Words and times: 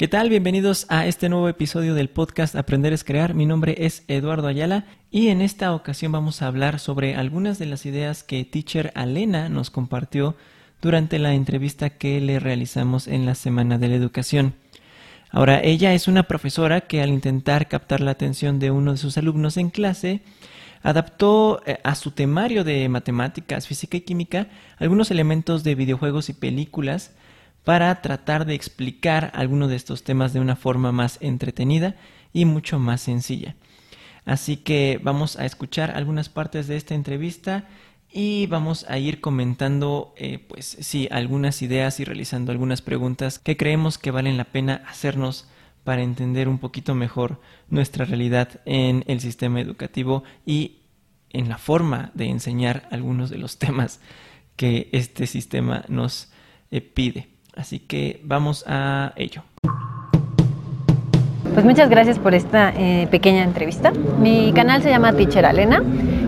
¿Qué 0.00 0.08
tal? 0.08 0.30
Bienvenidos 0.30 0.86
a 0.88 1.06
este 1.06 1.28
nuevo 1.28 1.46
episodio 1.50 1.94
del 1.94 2.08
podcast 2.08 2.56
Aprender 2.56 2.94
es 2.94 3.04
Crear. 3.04 3.34
Mi 3.34 3.44
nombre 3.44 3.84
es 3.84 4.02
Eduardo 4.08 4.48
Ayala 4.48 4.86
y 5.10 5.28
en 5.28 5.42
esta 5.42 5.74
ocasión 5.74 6.10
vamos 6.10 6.40
a 6.40 6.46
hablar 6.46 6.78
sobre 6.78 7.16
algunas 7.16 7.58
de 7.58 7.66
las 7.66 7.84
ideas 7.84 8.22
que 8.22 8.46
Teacher 8.46 8.92
Alena 8.94 9.50
nos 9.50 9.68
compartió 9.68 10.36
durante 10.80 11.18
la 11.18 11.34
entrevista 11.34 11.90
que 11.90 12.18
le 12.22 12.40
realizamos 12.40 13.08
en 13.08 13.26
la 13.26 13.34
Semana 13.34 13.76
de 13.76 13.88
la 13.88 13.96
Educación. 13.96 14.54
Ahora, 15.30 15.60
ella 15.62 15.92
es 15.92 16.08
una 16.08 16.22
profesora 16.22 16.80
que 16.80 17.02
al 17.02 17.10
intentar 17.10 17.68
captar 17.68 18.00
la 18.00 18.12
atención 18.12 18.58
de 18.58 18.70
uno 18.70 18.92
de 18.92 18.96
sus 18.96 19.18
alumnos 19.18 19.58
en 19.58 19.68
clase, 19.68 20.22
adaptó 20.82 21.60
eh, 21.66 21.78
a 21.84 21.94
su 21.94 22.12
temario 22.12 22.64
de 22.64 22.88
matemáticas, 22.88 23.66
física 23.66 23.98
y 23.98 24.00
química 24.00 24.48
algunos 24.78 25.10
elementos 25.10 25.62
de 25.62 25.74
videojuegos 25.74 26.30
y 26.30 26.32
películas 26.32 27.12
para 27.64 28.00
tratar 28.02 28.46
de 28.46 28.54
explicar 28.54 29.30
algunos 29.34 29.68
de 29.68 29.76
estos 29.76 30.02
temas 30.02 30.32
de 30.32 30.40
una 30.40 30.56
forma 30.56 30.92
más 30.92 31.18
entretenida 31.20 31.96
y 32.32 32.44
mucho 32.44 32.78
más 32.78 33.00
sencilla. 33.00 33.56
Así 34.24 34.56
que 34.56 35.00
vamos 35.02 35.36
a 35.36 35.46
escuchar 35.46 35.90
algunas 35.92 36.28
partes 36.28 36.68
de 36.68 36.76
esta 36.76 36.94
entrevista 36.94 37.68
y 38.12 38.46
vamos 38.46 38.86
a 38.88 38.98
ir 38.98 39.20
comentando, 39.20 40.14
eh, 40.16 40.38
pues 40.38 40.76
sí, 40.80 41.08
algunas 41.10 41.62
ideas 41.62 42.00
y 42.00 42.04
realizando 42.04 42.52
algunas 42.52 42.82
preguntas 42.82 43.38
que 43.38 43.56
creemos 43.56 43.98
que 43.98 44.10
valen 44.10 44.36
la 44.36 44.44
pena 44.44 44.82
hacernos 44.88 45.48
para 45.84 46.02
entender 46.02 46.48
un 46.48 46.58
poquito 46.58 46.94
mejor 46.94 47.40
nuestra 47.68 48.04
realidad 48.04 48.60
en 48.64 49.04
el 49.06 49.20
sistema 49.20 49.60
educativo 49.60 50.24
y 50.44 50.80
en 51.30 51.48
la 51.48 51.58
forma 51.58 52.10
de 52.14 52.26
enseñar 52.26 52.88
algunos 52.90 53.30
de 53.30 53.38
los 53.38 53.58
temas 53.58 54.00
que 54.56 54.88
este 54.92 55.26
sistema 55.26 55.84
nos 55.88 56.32
eh, 56.70 56.80
pide. 56.80 57.28
Así 57.60 57.78
que 57.78 58.22
vamos 58.24 58.64
a 58.66 59.12
ello. 59.16 59.42
Pues 61.52 61.62
muchas 61.62 61.90
gracias 61.90 62.18
por 62.18 62.34
esta 62.34 62.72
eh, 62.74 63.06
pequeña 63.10 63.44
entrevista. 63.44 63.92
Mi 64.18 64.50
canal 64.54 64.82
se 64.82 64.88
llama 64.88 65.12
Teacher 65.12 65.44
Alena 65.44 65.82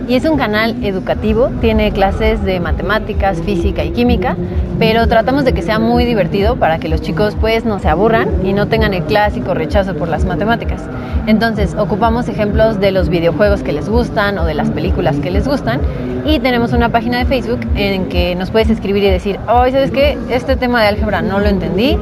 y 0.07 0.15
es 0.15 0.25
un 0.25 0.37
canal 0.37 0.75
educativo, 0.83 1.49
tiene 1.61 1.91
clases 1.91 2.43
de 2.43 2.59
matemáticas, 2.59 3.41
física 3.41 3.83
y 3.83 3.91
química, 3.91 4.35
pero 4.79 5.07
tratamos 5.07 5.45
de 5.45 5.53
que 5.53 5.61
sea 5.61 5.79
muy 5.79 6.03
divertido 6.05 6.57
para 6.57 6.79
que 6.79 6.89
los 6.89 7.01
chicos 7.01 7.35
pues 7.39 7.63
no 7.63 7.79
se 7.79 7.87
aburran 7.89 8.27
y 8.43 8.53
no 8.53 8.67
tengan 8.67 8.93
el 8.93 9.03
clásico 9.03 9.53
rechazo 9.53 9.95
por 9.95 10.09
las 10.09 10.25
matemáticas. 10.25 10.81
Entonces 11.25 11.75
ocupamos 11.77 12.27
ejemplos 12.27 12.79
de 12.79 12.91
los 12.91 13.07
videojuegos 13.09 13.63
que 13.63 13.71
les 13.71 13.87
gustan 13.87 14.37
o 14.37 14.45
de 14.45 14.53
las 14.53 14.71
películas 14.71 15.15
que 15.17 15.31
les 15.31 15.47
gustan 15.47 15.79
y 16.25 16.39
tenemos 16.39 16.73
una 16.73 16.89
página 16.89 17.19
de 17.19 17.25
Facebook 17.25 17.61
en 17.75 18.09
que 18.09 18.35
nos 18.35 18.51
puedes 18.51 18.69
escribir 18.69 19.03
y 19.03 19.09
decir, 19.09 19.39
oh, 19.47 19.65
¿sabes 19.71 19.91
qué? 19.91 20.17
Este 20.29 20.55
tema 20.57 20.81
de 20.81 20.87
álgebra 20.87 21.21
no 21.21 21.39
lo 21.39 21.47
entendí, 21.47 21.97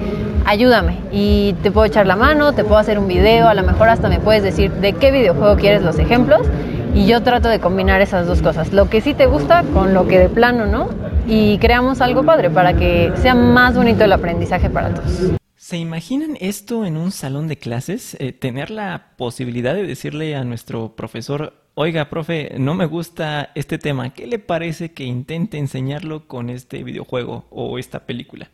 ayúdame 0.46 0.98
y 1.12 1.54
te 1.62 1.70
puedo 1.72 1.86
echar 1.86 2.08
la 2.08 2.16
mano, 2.16 2.54
te 2.54 2.64
puedo 2.64 2.78
hacer 2.78 2.98
un 2.98 3.08
video, 3.08 3.48
a 3.48 3.54
lo 3.54 3.62
mejor 3.62 3.90
hasta 3.90 4.10
me 4.10 4.20
puedes 4.20 4.42
decir 4.42 4.72
de 4.72 4.94
qué 4.94 5.12
videojuego 5.12 5.56
quieres 5.56 5.84
los 5.84 6.00
ejemplos 6.00 6.48
y 6.94 7.08
yo 7.08 7.24
trato 7.24 7.50
de 7.50 7.60
combinar 7.60 8.02
esas 8.02 8.28
dos 8.28 8.42
cosas, 8.42 8.74
lo 8.74 8.90
que 8.90 9.02
sí 9.02 9.14
te 9.14 9.26
gusta 9.26 9.64
con 9.74 9.94
lo 9.94 10.08
que 10.08 10.20
de 10.20 10.30
plano 10.30 10.66
no 10.66 10.90
y 11.28 11.58
creamos 11.60 12.02
algo 12.02 12.24
padre 12.24 12.50
para 12.50 12.76
que 12.76 13.12
sea 13.16 13.36
más 13.36 13.76
bonito 13.76 14.04
el 14.04 14.12
aprendizaje 14.12 14.70
para 14.70 14.94
todos. 14.94 15.32
¿Se 15.56 15.78
imaginan 15.78 16.38
esto 16.42 16.86
en 16.86 16.98
un 16.98 17.12
salón 17.12 17.48
de 17.48 17.58
clases? 17.58 18.18
Eh, 18.20 18.34
tener 18.34 18.72
la 18.72 19.12
posibilidad 19.16 19.74
de 19.74 19.84
decirle 19.84 20.36
a 20.36 20.44
nuestro 20.44 20.96
profesor, 20.96 21.54
oiga, 21.76 22.10
profe, 22.10 22.56
no 22.58 22.74
me 22.74 22.86
gusta 22.86 23.52
este 23.56 23.78
tema, 23.78 24.10
¿qué 24.14 24.28
le 24.28 24.40
parece 24.40 24.92
que 24.92 25.06
intente 25.06 25.58
enseñarlo 25.58 26.28
con 26.28 26.50
este 26.50 26.84
videojuego 26.84 27.46
o 27.52 27.80
esta 27.80 28.02
película? 28.06 28.50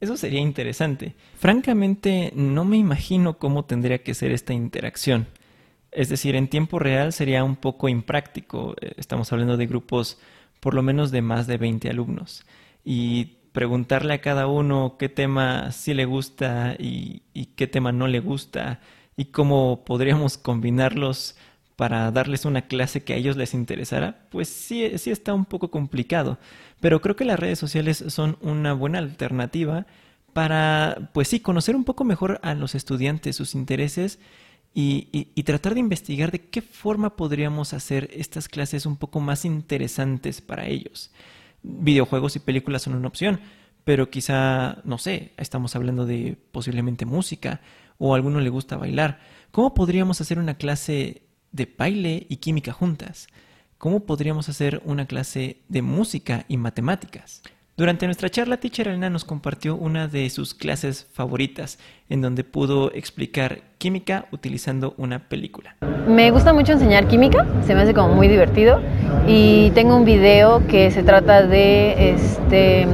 Eso 0.00 0.16
sería 0.16 0.40
interesante. 0.40 1.14
Francamente, 1.36 2.32
no 2.34 2.64
me 2.64 2.76
imagino 2.76 3.38
cómo 3.38 3.64
tendría 3.64 4.02
que 4.02 4.14
ser 4.14 4.32
esta 4.32 4.52
interacción. 4.52 5.26
Es 5.90 6.08
decir, 6.08 6.36
en 6.36 6.48
tiempo 6.48 6.78
real 6.78 7.12
sería 7.12 7.44
un 7.44 7.56
poco 7.56 7.88
impráctico. 7.88 8.74
Eh, 8.80 8.92
estamos 8.96 9.32
hablando 9.32 9.56
de 9.56 9.66
grupos 9.66 10.18
por 10.60 10.74
lo 10.74 10.82
menos 10.82 11.10
de 11.10 11.22
más 11.22 11.46
de 11.46 11.56
20 11.56 11.88
alumnos. 11.90 12.44
Y 12.84 13.36
preguntarle 13.52 14.14
a 14.14 14.20
cada 14.20 14.46
uno 14.46 14.96
qué 14.98 15.08
tema 15.08 15.72
sí 15.72 15.94
le 15.94 16.04
gusta 16.04 16.76
y, 16.78 17.22
qué 17.56 17.66
tema 17.66 17.92
no 17.92 18.06
le 18.06 18.20
gusta 18.20 18.80
y 19.16 19.26
cómo 19.26 19.84
podríamos 19.84 20.38
combinarlos 20.38 21.36
para 21.76 22.10
darles 22.10 22.44
una 22.44 22.62
clase 22.62 23.04
que 23.04 23.14
a 23.14 23.16
ellos 23.16 23.36
les 23.36 23.54
interesara, 23.54 24.26
pues 24.30 24.48
sí, 24.48 24.98
sí 24.98 25.10
está 25.10 25.32
un 25.34 25.44
poco 25.44 25.70
complicado. 25.70 26.38
Pero 26.80 27.00
creo 27.00 27.16
que 27.16 27.24
las 27.24 27.38
redes 27.38 27.58
sociales 27.58 28.04
son 28.08 28.36
una 28.40 28.72
buena 28.72 28.98
alternativa 28.98 29.86
para, 30.32 31.10
pues 31.12 31.28
sí, 31.28 31.40
conocer 31.40 31.76
un 31.76 31.84
poco 31.84 32.04
mejor 32.04 32.40
a 32.42 32.54
los 32.54 32.74
estudiantes, 32.74 33.36
sus 33.36 33.54
intereses 33.54 34.18
y, 34.74 35.08
y, 35.34 35.42
tratar 35.42 35.74
de 35.74 35.80
investigar 35.80 36.30
de 36.30 36.46
qué 36.50 36.62
forma 36.62 37.16
podríamos 37.16 37.72
hacer 37.72 38.10
estas 38.12 38.48
clases 38.48 38.86
un 38.86 38.96
poco 38.96 39.18
más 39.18 39.44
interesantes 39.44 40.40
para 40.40 40.66
ellos. 40.68 41.10
Videojuegos 41.62 42.36
y 42.36 42.38
películas 42.38 42.82
son 42.82 42.94
una 42.94 43.08
opción, 43.08 43.40
pero 43.84 44.10
quizá, 44.10 44.78
no 44.84 44.98
sé, 44.98 45.32
estamos 45.36 45.74
hablando 45.74 46.06
de 46.06 46.36
posiblemente 46.52 47.06
música 47.06 47.60
o 47.98 48.12
a 48.12 48.16
alguno 48.16 48.40
le 48.40 48.50
gusta 48.50 48.76
bailar. 48.76 49.20
¿Cómo 49.50 49.74
podríamos 49.74 50.20
hacer 50.20 50.38
una 50.38 50.54
clase 50.54 51.22
de 51.50 51.74
baile 51.76 52.26
y 52.28 52.36
química 52.36 52.72
juntas? 52.72 53.28
¿Cómo 53.78 54.06
podríamos 54.06 54.48
hacer 54.48 54.82
una 54.84 55.06
clase 55.06 55.62
de 55.68 55.82
música 55.82 56.44
y 56.48 56.56
matemáticas? 56.56 57.42
Durante 57.78 58.06
nuestra 58.06 58.28
charla, 58.28 58.56
Teacher 58.56 58.88
Elena 58.88 59.08
nos 59.08 59.24
compartió 59.24 59.76
una 59.76 60.08
de 60.08 60.28
sus 60.30 60.52
clases 60.52 61.06
favoritas, 61.12 61.78
en 62.08 62.20
donde 62.20 62.42
pudo 62.42 62.92
explicar 62.92 63.60
química 63.78 64.26
utilizando 64.32 64.94
una 64.96 65.28
película. 65.28 65.76
Me 66.08 66.32
gusta 66.32 66.52
mucho 66.52 66.72
enseñar 66.72 67.06
química, 67.06 67.46
se 67.64 67.76
me 67.76 67.82
hace 67.82 67.94
como 67.94 68.16
muy 68.16 68.26
divertido, 68.26 68.80
y 69.28 69.70
tengo 69.76 69.96
un 69.96 70.04
video 70.04 70.66
que 70.66 70.90
se 70.90 71.04
trata 71.04 71.46
de 71.46 72.14
este 72.14 72.88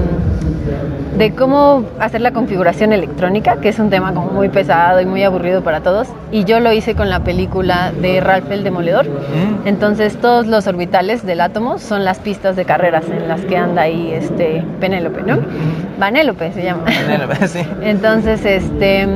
de 1.17 1.33
cómo 1.33 1.85
hacer 2.01 2.21
la 2.21 2.33
configuración 2.33 2.93
electrónica, 2.93 3.57
que 3.57 3.69
es 3.69 3.79
un 3.79 3.91
tema 3.91 4.13
como 4.13 4.33
muy 4.33 4.49
pesado 4.49 5.01
y 5.01 5.07
muy 5.07 5.23
aburrido 5.23 5.63
para 5.63 5.81
todos. 5.81 6.09
Y 6.33 6.45
yo 6.45 6.61
lo 6.61 6.73
hice 6.73 6.95
con 6.95 7.09
la 7.09 7.21
película 7.21 7.93
de 7.93 8.21
Ralph 8.21 8.51
el 8.51 8.65
Demoledor. 8.65 9.07
Mm. 9.07 9.67
Entonces 9.67 10.17
todos 10.17 10.47
los 10.47 10.67
orbitales 10.67 11.25
del 11.25 11.41
átomo 11.41 11.79
son 11.79 12.05
las 12.05 12.19
pistas 12.19 12.57
de 12.57 12.65
carreras 12.65 13.05
en 13.09 13.29
las 13.29 13.43
que 13.43 13.57
anda 13.57 13.83
ahí 13.83 14.13
este 14.13 14.65
Penélope, 14.81 15.23
¿no? 15.23 15.39
Vanélope 15.99 16.53
se 16.53 16.63
llama. 16.63 16.85
Vanélope, 16.85 17.49
sí. 17.49 17.61
Entonces, 17.83 18.45
este 18.45 19.07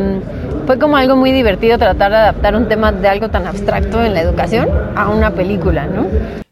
fue 0.67 0.79
como 0.79 0.97
algo 0.97 1.17
muy 1.17 1.33
divertido 1.33 1.79
tratar 1.79 2.11
de 2.11 2.19
adaptar 2.19 2.55
un 2.55 2.69
tema 2.69 2.93
de 2.93 3.09
algo 3.09 3.31
tan 3.31 3.47
abstracto 3.47 4.03
en 4.03 4.15
la 4.15 4.21
educación 4.21 4.69
a 4.95 5.09
una 5.09 5.31
película, 5.31 5.87
¿no? 5.87 6.07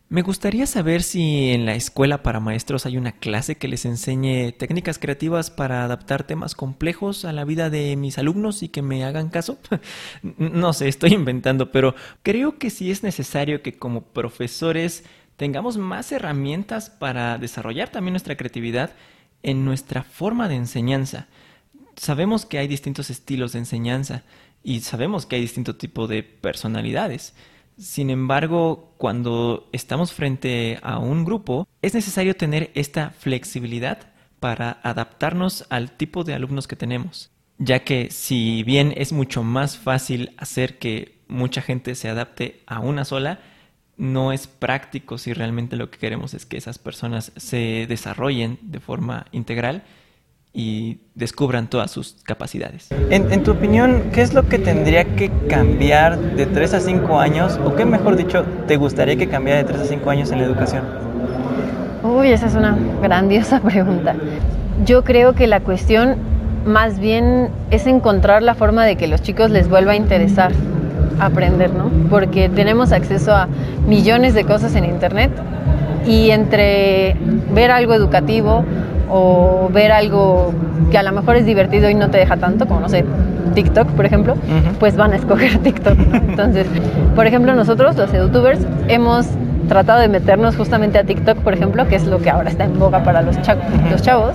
Me 0.08 0.22
gustaría 0.22 0.66
saber 0.66 1.02
si 1.02 1.50
en 1.50 1.66
la 1.66 1.74
escuela 1.74 2.22
para 2.22 2.38
maestros 2.38 2.86
hay 2.86 2.96
una 2.96 3.10
clase 3.10 3.56
que 3.56 3.66
les 3.66 3.84
enseñe 3.84 4.52
técnicas 4.52 5.00
creativas 5.00 5.50
para 5.50 5.82
adaptar 5.82 6.22
temas 6.22 6.54
complejos 6.54 7.24
a 7.24 7.32
la 7.32 7.44
vida 7.44 7.70
de 7.70 7.96
mis 7.96 8.16
alumnos 8.16 8.62
y 8.62 8.68
que 8.68 8.82
me 8.82 9.04
hagan 9.04 9.30
caso. 9.30 9.58
no 10.22 10.72
sé, 10.74 10.86
estoy 10.86 11.12
inventando, 11.12 11.72
pero 11.72 11.96
creo 12.22 12.56
que 12.56 12.70
sí 12.70 12.92
es 12.92 13.02
necesario 13.02 13.62
que 13.62 13.76
como 13.76 14.02
profesores 14.02 15.02
tengamos 15.36 15.76
más 15.76 16.12
herramientas 16.12 16.88
para 16.88 17.36
desarrollar 17.38 17.88
también 17.88 18.12
nuestra 18.12 18.36
creatividad 18.36 18.92
en 19.42 19.64
nuestra 19.64 20.04
forma 20.04 20.48
de 20.48 20.54
enseñanza. 20.54 21.26
Sabemos 21.96 22.46
que 22.46 22.58
hay 22.58 22.68
distintos 22.68 23.10
estilos 23.10 23.54
de 23.54 23.58
enseñanza 23.58 24.22
y 24.62 24.82
sabemos 24.82 25.26
que 25.26 25.34
hay 25.34 25.42
distinto 25.42 25.74
tipo 25.74 26.06
de 26.06 26.22
personalidades. 26.22 27.34
Sin 27.78 28.08
embargo, 28.08 28.94
cuando 28.96 29.68
estamos 29.72 30.12
frente 30.12 30.78
a 30.82 30.98
un 30.98 31.24
grupo, 31.24 31.68
es 31.82 31.92
necesario 31.94 32.34
tener 32.34 32.70
esta 32.74 33.10
flexibilidad 33.10 34.12
para 34.40 34.80
adaptarnos 34.82 35.66
al 35.68 35.90
tipo 35.90 36.24
de 36.24 36.34
alumnos 36.34 36.68
que 36.68 36.76
tenemos, 36.76 37.30
ya 37.58 37.84
que 37.84 38.10
si 38.10 38.62
bien 38.62 38.94
es 38.96 39.12
mucho 39.12 39.42
más 39.42 39.76
fácil 39.76 40.32
hacer 40.38 40.78
que 40.78 41.20
mucha 41.28 41.60
gente 41.60 41.94
se 41.94 42.08
adapte 42.08 42.62
a 42.66 42.80
una 42.80 43.04
sola, 43.04 43.40
no 43.98 44.32
es 44.32 44.46
práctico 44.46 45.18
si 45.18 45.32
realmente 45.34 45.76
lo 45.76 45.90
que 45.90 45.98
queremos 45.98 46.32
es 46.32 46.46
que 46.46 46.56
esas 46.56 46.78
personas 46.78 47.32
se 47.36 47.86
desarrollen 47.86 48.58
de 48.62 48.80
forma 48.80 49.26
integral 49.32 49.84
y 50.58 51.00
descubran 51.14 51.68
todas 51.68 51.90
sus 51.90 52.16
capacidades. 52.24 52.88
En, 53.10 53.42
tu 53.42 53.50
opinión, 53.50 54.04
¿qué 54.14 54.22
es 54.22 54.32
lo 54.32 54.48
que 54.48 54.58
tendría 54.58 55.04
que 55.04 55.30
cambiar 55.48 56.18
de 56.18 56.46
3 56.46 56.72
a 56.72 56.80
5 56.80 57.20
años, 57.20 57.60
o 57.62 57.76
qué 57.76 57.84
mejor 57.84 58.16
dicho, 58.16 58.42
te 58.66 58.78
gustaría 58.78 59.16
que 59.16 59.28
cambiara 59.28 59.58
de 59.58 59.64
3 59.64 59.80
a 59.82 59.84
5 59.84 60.10
años 60.10 60.32
en 60.32 60.38
la 60.38 60.46
educación? 60.46 60.82
Uy, 62.02 62.28
esa 62.28 62.46
es 62.46 62.54
una 62.54 62.74
grandiosa 63.02 63.60
pregunta. 63.64 64.16
Yo 64.86 65.04
creo 65.04 65.34
que 65.34 65.46
la 65.46 65.60
cuestión 65.60 66.16
más 66.64 66.98
bien 66.98 67.50
es 67.70 67.86
encontrar 67.86 68.42
la 68.42 68.54
forma 68.54 68.86
de 68.86 68.96
que 68.96 69.08
los 69.08 69.20
chicos 69.20 69.50
les 69.50 69.68
vuelva 69.68 69.92
a 69.92 69.96
interesar 69.96 70.52
aprender, 71.20 71.70
¿no? 71.74 71.90
Porque 72.08 72.48
tenemos 72.48 72.92
acceso 72.92 73.34
a 73.34 73.46
millones 73.86 74.32
de 74.32 74.44
cosas 74.44 74.74
en 74.74 74.86
Internet 74.86 75.32
y 76.06 76.30
entre 76.30 77.14
ver 77.52 77.70
algo 77.70 77.92
educativo 77.92 78.64
o 79.08 79.68
ver 79.72 79.92
algo 79.92 80.52
que 80.90 80.98
a 80.98 81.02
lo 81.02 81.12
mejor 81.12 81.36
es 81.36 81.46
divertido 81.46 81.88
y 81.90 81.94
no 81.94 82.10
te 82.10 82.18
deja 82.18 82.36
tanto, 82.36 82.66
como 82.66 82.80
no 82.80 82.88
sé, 82.88 83.04
TikTok, 83.54 83.88
por 83.92 84.06
ejemplo, 84.06 84.36
pues 84.78 84.96
van 84.96 85.12
a 85.12 85.16
escoger 85.16 85.58
TikTok. 85.62 85.98
Entonces, 86.12 86.66
por 87.14 87.26
ejemplo, 87.26 87.54
nosotros, 87.54 87.96
los 87.96 88.12
youtubers, 88.12 88.60
hemos 88.88 89.26
tratado 89.68 90.00
de 90.00 90.08
meternos 90.08 90.56
justamente 90.56 90.98
a 90.98 91.04
TikTok, 91.04 91.38
por 91.38 91.54
ejemplo, 91.54 91.88
que 91.88 91.96
es 91.96 92.06
lo 92.06 92.18
que 92.18 92.30
ahora 92.30 92.50
está 92.50 92.64
en 92.64 92.78
boga 92.78 93.02
para 93.02 93.22
los, 93.22 93.36
los 93.90 94.02
chavos. 94.02 94.34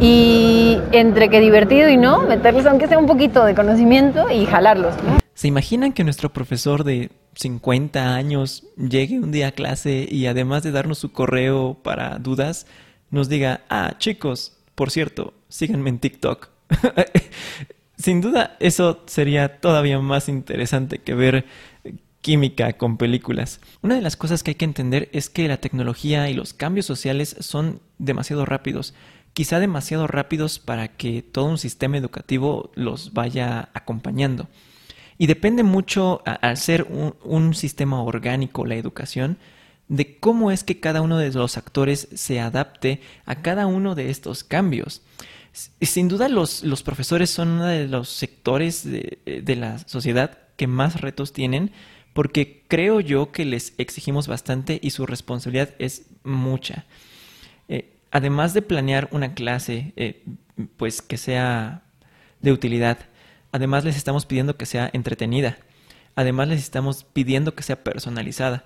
Y 0.00 0.78
entre 0.90 1.28
que 1.28 1.40
divertido 1.40 1.88
y 1.88 1.96
no, 1.96 2.22
meterles 2.22 2.66
aunque 2.66 2.88
sea 2.88 2.98
un 2.98 3.06
poquito 3.06 3.44
de 3.44 3.54
conocimiento 3.54 4.28
y 4.30 4.46
jalarlos. 4.46 4.94
¿Se 5.34 5.48
imaginan 5.48 5.92
que 5.92 6.04
nuestro 6.04 6.32
profesor 6.32 6.84
de 6.84 7.10
50 7.36 8.14
años 8.14 8.64
llegue 8.76 9.18
un 9.18 9.30
día 9.30 9.48
a 9.48 9.52
clase 9.52 10.06
y 10.10 10.26
además 10.26 10.62
de 10.62 10.72
darnos 10.72 10.98
su 10.98 11.12
correo 11.12 11.76
para 11.82 12.18
dudas, 12.18 12.66
nos 13.12 13.28
diga, 13.28 13.60
ah, 13.70 13.94
chicos, 13.98 14.58
por 14.74 14.90
cierto, 14.90 15.34
síganme 15.48 15.90
en 15.90 16.00
TikTok? 16.00 16.48
Sin 17.96 18.20
duda, 18.20 18.56
eso 18.58 19.04
sería 19.06 19.60
todavía 19.60 20.00
más 20.00 20.28
interesante 20.28 20.98
que 20.98 21.14
ver 21.14 21.46
química 22.22 22.72
con 22.72 22.96
películas. 22.96 23.60
Una 23.82 23.96
de 23.96 24.00
las 24.00 24.16
cosas 24.16 24.42
que 24.42 24.52
hay 24.52 24.54
que 24.56 24.64
entender 24.64 25.08
es 25.12 25.28
que 25.28 25.46
la 25.46 25.58
tecnología 25.58 26.30
y 26.30 26.34
los 26.34 26.54
cambios 26.54 26.86
sociales 26.86 27.36
son 27.38 27.80
demasiado 27.98 28.44
rápidos, 28.44 28.94
quizá 29.34 29.60
demasiado 29.60 30.06
rápidos 30.06 30.58
para 30.58 30.88
que 30.88 31.22
todo 31.22 31.44
un 31.44 31.58
sistema 31.58 31.98
educativo 31.98 32.72
los 32.74 33.12
vaya 33.12 33.68
acompañando. 33.74 34.48
Y 35.18 35.26
depende 35.26 35.62
mucho, 35.62 36.22
al 36.24 36.56
ser 36.56 36.86
un, 37.24 37.54
sistema 37.54 38.02
orgánico 38.02 38.66
la 38.66 38.76
educación, 38.76 39.38
de 39.92 40.16
cómo 40.18 40.50
es 40.50 40.64
que 40.64 40.80
cada 40.80 41.02
uno 41.02 41.18
de 41.18 41.30
los 41.32 41.58
actores 41.58 42.08
se 42.14 42.40
adapte 42.40 43.02
a 43.26 43.42
cada 43.42 43.66
uno 43.66 43.94
de 43.94 44.08
estos 44.08 44.42
cambios. 44.42 45.02
Sin 45.82 46.08
duda 46.08 46.30
los, 46.30 46.64
los 46.64 46.82
profesores 46.82 47.28
son 47.28 47.48
uno 47.48 47.66
de 47.66 47.86
los 47.88 48.08
sectores 48.08 48.90
de, 48.90 49.18
de 49.44 49.56
la 49.56 49.78
sociedad 49.80 50.38
que 50.56 50.66
más 50.66 51.02
retos 51.02 51.34
tienen, 51.34 51.72
porque 52.14 52.62
creo 52.68 53.00
yo 53.00 53.32
que 53.32 53.44
les 53.44 53.74
exigimos 53.76 54.28
bastante 54.28 54.80
y 54.82 54.90
su 54.90 55.04
responsabilidad 55.04 55.74
es 55.78 56.06
mucha. 56.24 56.86
Eh, 57.68 57.92
además 58.10 58.54
de 58.54 58.62
planear 58.62 59.10
una 59.12 59.34
clase, 59.34 59.92
eh, 59.96 60.24
pues 60.78 61.02
que 61.02 61.18
sea 61.18 61.82
de 62.40 62.50
utilidad, 62.50 62.98
además 63.52 63.84
les 63.84 63.98
estamos 63.98 64.24
pidiendo 64.24 64.56
que 64.56 64.64
sea 64.64 64.88
entretenida, 64.94 65.58
además 66.14 66.48
les 66.48 66.62
estamos 66.62 67.04
pidiendo 67.04 67.54
que 67.54 67.62
sea 67.62 67.84
personalizada, 67.84 68.64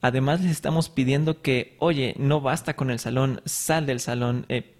además 0.00 0.40
les 0.40 0.50
estamos 0.50 0.88
pidiendo 0.88 1.42
que, 1.42 1.76
oye, 1.78 2.14
no 2.18 2.40
basta 2.40 2.76
con 2.76 2.90
el 2.90 2.98
salón, 2.98 3.40
sal 3.44 3.86
del 3.86 4.00
salón, 4.00 4.46
eh, 4.48 4.76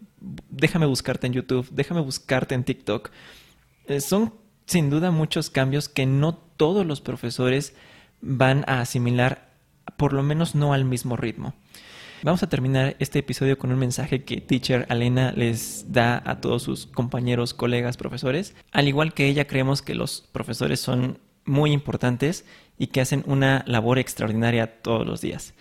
déjame 0.51 0.87
buscarte 0.87 1.27
en 1.27 1.33
YouTube, 1.33 1.69
déjame 1.71 2.01
buscarte 2.01 2.55
en 2.55 2.65
TikTok. 2.65 3.11
son 4.01 4.35
sin 4.67 4.91
duda 4.91 5.11
muchos 5.11 5.51
cambios 5.51 5.89
que 5.89 6.07
no 6.07 6.35
todos 6.35 6.85
los 6.85 7.01
profesores 7.01 7.75
van 8.21 8.65
a 8.67 8.81
asimilar, 8.81 9.53
por 9.97 10.13
lo 10.13 10.23
menos 10.23 10.55
no 10.55 10.73
al 10.73 10.85
mismo 10.85 11.17
ritmo. 11.17 11.55
Vamos 12.23 12.43
a 12.43 12.49
terminar 12.49 12.97
este 12.99 13.19
episodio 13.19 13.59
con 13.59 13.71
un 13.71 13.79
mensaje 13.79 14.25
que 14.25 14.41
Teacher 14.41 14.87
Alena 14.89 15.33
les 15.33 15.93
da 15.93 16.23
a 16.25 16.41
todos 16.41 16.63
sus 16.63 16.87
compañeros, 16.87 17.55
colegas, 17.55 17.97
profesores. 17.97 18.57
Al 18.73 18.89
igual 18.89 19.13
que 19.13 19.29
ella, 19.29 19.47
creemos 19.47 19.83
que 19.83 19.95
los 19.95 20.23
profesores 20.33 20.81
son 20.81 21.19
muy 21.47 21.73
importantes 21.73 22.45
y 22.79 22.89
que 22.89 23.01
hacen 23.01 23.25
una 23.27 23.65
labor 23.67 23.99
extraordinaria 23.99 24.67
todos 24.83 25.07
los 25.07 25.21
días. 25.21 25.55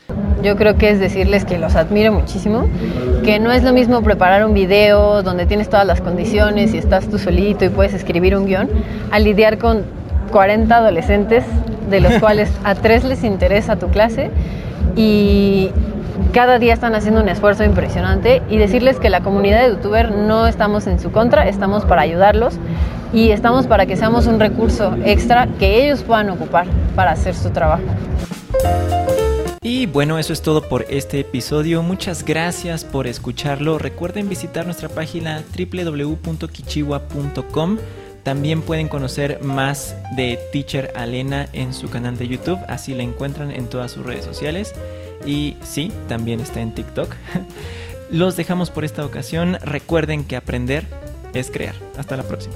Yo 0.44 0.58
creo 0.58 0.78
que 0.78 0.90
es 0.90 1.00
decirles 1.00 1.46
que 1.46 1.58
los 1.58 1.76
admiro 1.76 2.12
muchísimo, 2.12 2.68
que 3.24 3.40
no 3.40 3.52
es 3.52 3.64
lo 3.64 3.72
mismo 3.72 4.02
preparar 4.02 4.46
un 4.46 4.54
video 4.54 5.24
donde 5.24 5.46
tienes 5.46 5.70
todas 5.70 5.88
las 5.88 6.02
condiciones 6.02 6.74
y 6.74 6.78
estás 6.78 7.08
tú 7.10 7.18
solito 7.18 7.64
y 7.64 7.70
puedes 7.70 7.94
escribir 7.94 8.36
un 8.36 8.46
guion, 8.46 8.70
a 9.12 9.20
lidiar 9.20 9.58
con 9.58 9.84
40 10.32 10.76
adolescentes 10.76 11.46
de 11.90 12.02
los 12.02 12.14
cuales 12.20 12.52
a 12.64 12.76
tres 12.76 13.04
les 13.06 13.24
interesa 13.24 13.78
tu 13.78 13.90
clase 13.90 14.30
y 14.98 15.70
cada 16.34 16.60
día 16.60 16.74
están 16.74 16.94
haciendo 16.96 17.22
un 17.22 17.30
esfuerzo 17.30 17.64
impresionante 17.64 18.42
y 18.50 18.58
decirles 18.58 19.00
que 19.00 19.10
la 19.10 19.22
comunidad 19.22 19.64
de 19.64 19.70
youtuber 19.72 20.12
no 20.12 20.48
estamos 20.48 20.86
en 20.88 21.00
su 21.00 21.10
contra, 21.12 21.48
estamos 21.48 21.86
para 21.86 22.02
ayudarlos 22.02 22.56
y 23.14 23.30
estamos 23.32 23.68
para 23.68 23.86
que 23.86 23.96
seamos 23.96 24.28
un 24.28 24.38
recurso 24.40 24.98
extra 25.06 25.48
que 25.60 25.86
ellos 25.86 26.04
puedan 26.04 26.30
ocupar 26.30 26.66
para 26.96 27.12
hacer 27.12 27.36
su 27.36 27.52
trabajo. 27.52 27.84
Y 29.62 29.86
bueno, 29.88 30.20
eso 30.20 30.34
es 30.34 30.42
todo 30.42 30.62
por 30.62 30.86
este 30.90 31.22
episodio. 31.22 31.82
Muchas 31.82 32.24
gracias 32.24 32.86
por 32.86 33.08
escucharlo. 33.08 33.80
Recuerden 33.80 34.30
visitar 34.30 34.66
nuestra 34.66 34.90
página 34.90 35.42
www.kichiwa.com 35.58 37.78
también 38.26 38.64
pueden 38.64 38.88
conocer 38.88 39.44
más 39.44 39.96
de 40.16 40.40
Teacher 40.52 40.92
Alena 40.96 41.48
en 41.54 41.76
su 41.76 41.92
canal 41.92 42.18
de 42.18 42.28
YouTube, 42.28 42.58
así 42.68 42.96
la 42.96 43.04
encuentran 43.04 43.52
en 43.52 43.68
todas 43.68 43.92
sus 43.92 44.04
redes 44.04 44.26
sociales. 44.26 44.74
Y 45.26 45.58
sí, 45.64 45.92
también 46.08 46.40
está 46.40 46.62
en 46.62 46.74
TikTok. 46.74 47.14
Los 48.12 48.36
dejamos 48.36 48.70
por 48.70 48.86
esta 48.86 49.06
ocasión. 49.06 49.58
Recuerden 49.62 50.24
que 50.24 50.36
aprender 50.36 50.86
es 51.34 51.50
crear. 51.50 51.76
Hasta 51.98 52.16
la 52.16 52.24
próxima. 52.24 52.56